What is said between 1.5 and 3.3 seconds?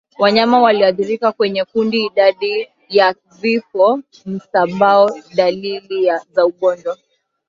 kundi idadi ya